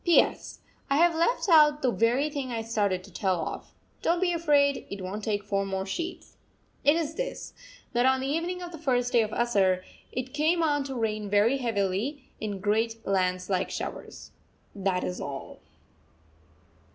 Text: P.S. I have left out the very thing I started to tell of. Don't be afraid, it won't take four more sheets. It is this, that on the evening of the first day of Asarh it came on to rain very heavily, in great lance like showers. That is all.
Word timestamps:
P.S. 0.03 0.57
I 0.89 0.97
have 0.97 1.13
left 1.13 1.47
out 1.47 1.83
the 1.83 1.91
very 1.91 2.27
thing 2.31 2.51
I 2.51 2.63
started 2.63 3.03
to 3.03 3.11
tell 3.13 3.39
of. 3.47 3.71
Don't 4.01 4.19
be 4.19 4.33
afraid, 4.33 4.87
it 4.89 5.03
won't 5.03 5.23
take 5.23 5.43
four 5.43 5.63
more 5.63 5.85
sheets. 5.85 6.37
It 6.83 6.95
is 6.95 7.13
this, 7.13 7.53
that 7.93 8.07
on 8.07 8.19
the 8.19 8.25
evening 8.25 8.63
of 8.63 8.71
the 8.71 8.79
first 8.79 9.11
day 9.13 9.21
of 9.21 9.29
Asarh 9.29 9.83
it 10.11 10.33
came 10.33 10.63
on 10.63 10.83
to 10.85 10.95
rain 10.95 11.29
very 11.29 11.57
heavily, 11.59 12.23
in 12.39 12.59
great 12.59 13.05
lance 13.05 13.47
like 13.47 13.69
showers. 13.69 14.31
That 14.75 15.03
is 15.03 15.21
all. 15.21 15.59